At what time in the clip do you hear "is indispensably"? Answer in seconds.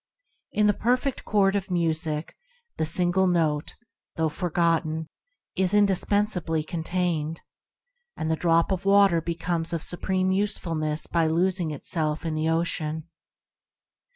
5.55-6.63